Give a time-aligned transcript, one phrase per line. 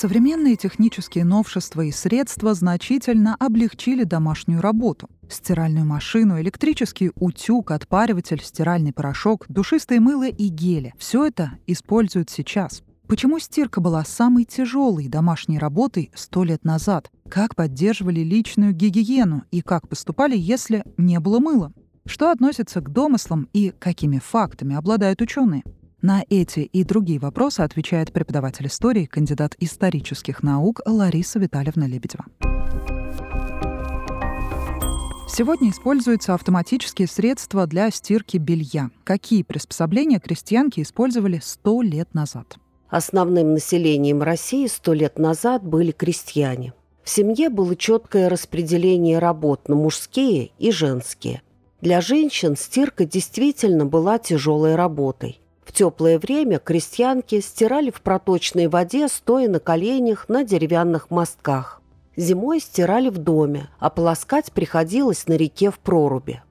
[0.00, 5.10] Современные технические новшества и средства значительно облегчили домашнюю работу.
[5.28, 12.82] Стиральную машину, электрический утюг, отпариватель, стиральный порошок, душистые мыло и гели– все это используют сейчас.
[13.08, 17.10] Почему стирка была самой тяжелой домашней работой сто лет назад?
[17.28, 21.74] Как поддерживали личную гигиену и как поступали, если не было мыла?
[22.06, 25.62] Что относится к домыслам и какими фактами обладают ученые?
[26.02, 32.24] На эти и другие вопросы отвечает преподаватель истории, кандидат исторических наук Лариса Витальевна Лебедева.
[35.28, 38.90] Сегодня используются автоматические средства для стирки белья.
[39.04, 42.56] Какие приспособления крестьянки использовали сто лет назад?
[42.88, 46.72] Основным населением России сто лет назад были крестьяне.
[47.04, 51.42] В семье было четкое распределение работ на мужские и женские.
[51.82, 55.40] Для женщин стирка действительно была тяжелой работой.
[55.70, 61.80] В теплое время крестьянки стирали в проточной воде, стоя на коленях на деревянных мостках.
[62.16, 66.42] Зимой стирали в доме, а полоскать приходилось на реке в проруби.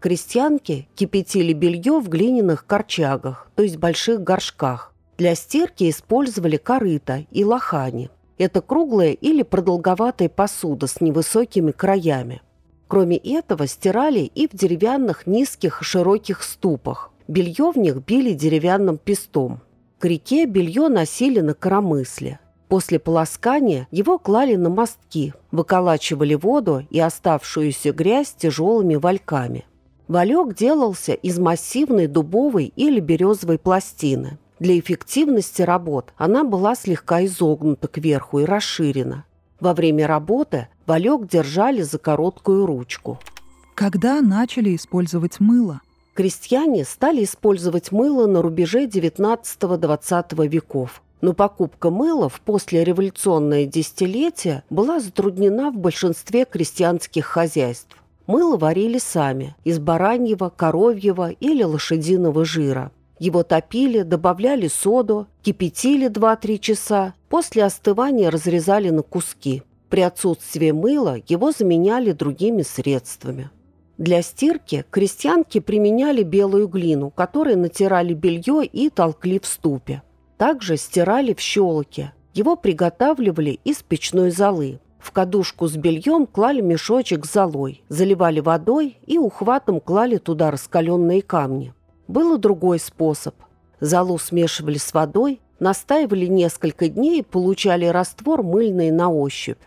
[0.00, 4.92] Крестьянки кипятили белье в глиняных корчагах, то есть больших горшках.
[5.18, 8.10] Для стирки использовали корыто и лохани.
[8.38, 12.42] Это круглая или продолговатая посуда с невысокими краями.
[12.88, 17.12] Кроме этого, стирали и в деревянных низких широких ступах.
[17.28, 19.60] Белье в них били деревянным пестом.
[19.98, 22.40] К реке белье носили на коромысле.
[22.68, 29.64] После полоскания его клали на мостки, выколачивали воду и оставшуюся грязь тяжелыми вальками.
[30.08, 34.38] Валек делался из массивной дубовой или березовой пластины.
[34.58, 39.24] Для эффективности работ она была слегка изогнута кверху и расширена.
[39.60, 43.18] Во время работы валек держали за короткую ручку.
[43.74, 45.80] Когда начали использовать мыло?
[46.14, 51.02] Крестьяне стали использовать мыло на рубеже XIX-XX веков.
[51.20, 57.96] Но покупка мыла в послереволюционное десятилетие была затруднена в большинстве крестьянских хозяйств.
[58.28, 62.92] Мыло варили сами из бараньего, коровьего или лошадиного жира.
[63.18, 69.62] Его топили, добавляли соду, кипятили 2-3 часа, после остывания разрезали на куски.
[69.88, 73.50] При отсутствии мыла его заменяли другими средствами.
[73.98, 80.02] Для стирки крестьянки применяли белую глину, которой натирали белье и толкли в ступе.
[80.36, 82.12] Также стирали в щелоке.
[82.32, 84.80] Его приготавливали из печной золы.
[84.98, 91.22] В кадушку с бельем клали мешочек с золой, заливали водой и ухватом клали туда раскаленные
[91.22, 91.72] камни.
[92.08, 93.36] Был и другой способ.
[93.80, 99.58] Золу смешивали с водой, настаивали несколько дней и получали раствор мыльный на ощупь.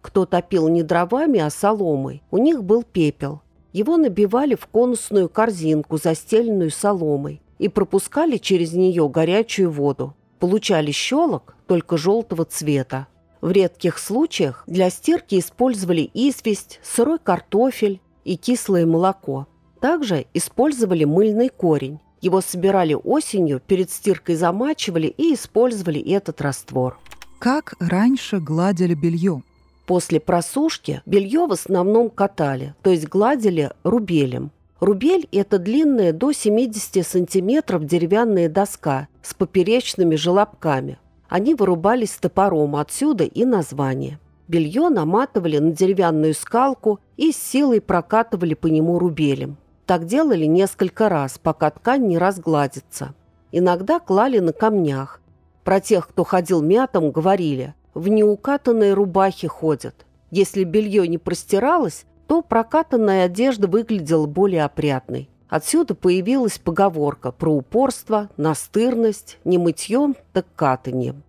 [0.00, 3.42] Кто топил не дровами, а соломой, у них был пепел.
[3.74, 10.14] Его набивали в конусную корзинку, застеленную соломой, и пропускали через нее горячую воду.
[10.38, 13.08] Получали щелок, только желтого цвета.
[13.40, 19.48] В редких случаях для стирки использовали известь, сырой картофель и кислое молоко.
[19.80, 21.98] Также использовали мыльный корень.
[22.20, 26.96] Его собирали осенью, перед стиркой замачивали и использовали этот раствор.
[27.40, 29.42] Как раньше гладили белье?
[29.86, 34.50] После просушки белье в основном катали, то есть гладили рубелем.
[34.80, 40.98] Рубель– это длинная до 70 сантиметров деревянная доска с поперечными желобками.
[41.28, 44.18] Они вырубались топором, отсюда и название.
[44.46, 49.56] Белье наматывали на деревянную скалку и с силой прокатывали по нему рубелем.
[49.86, 53.14] Так делали несколько раз, пока ткань не разгладится.
[53.52, 55.20] Иногда клали на камнях.
[55.62, 60.06] Про тех, кто ходил мятом, говорили, в неукатанной рубахе ходят.
[60.30, 65.28] Если белье не простиралось, то прокатанная одежда выглядела более опрятной.
[65.48, 71.22] Отсюда появилась поговорка про упорство, настырность, не мытьем, так катанием.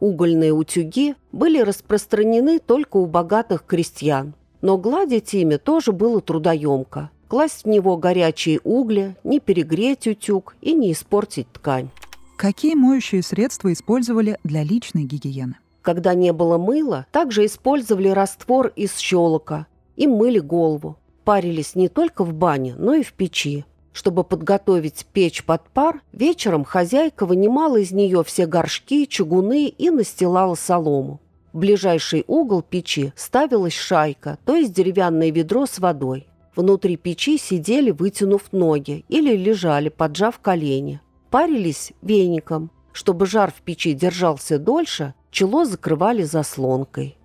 [0.00, 7.64] Угольные утюги были распространены только у богатых крестьян, но гладить ими тоже было трудоемко класть
[7.64, 11.90] в него горячие угли, не перегреть утюг и не испортить ткань.
[12.36, 15.56] Какие моющие средства использовали для личной гигиены?
[15.82, 19.66] Когда не было мыла, также использовали раствор из щелока
[19.96, 20.98] и мыли голову.
[21.24, 23.64] Парились не только в бане, но и в печи.
[23.92, 30.54] Чтобы подготовить печь под пар, вечером хозяйка вынимала из нее все горшки, чугуны и настилала
[30.54, 31.20] солому.
[31.52, 36.28] В ближайший угол печи ставилась шайка, то есть деревянное ведро с водой.
[36.54, 41.00] Внутри печи сидели, вытянув ноги, или лежали, поджав колени.
[41.30, 42.70] Парились веником.
[42.92, 47.18] Чтобы жар в печи держался дольше, чело закрывали заслонкой.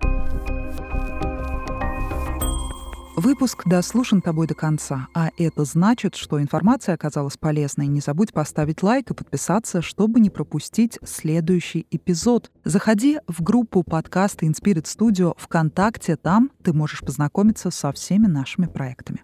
[3.16, 7.88] Выпуск дослушан тобой до конца, а это значит, что информация оказалась полезной.
[7.88, 12.52] Не забудь поставить лайк и подписаться, чтобы не пропустить следующий эпизод.
[12.66, 19.22] Заходи в группу подкаста Inspirit Studio ВКонтакте, там ты можешь познакомиться со всеми нашими проектами.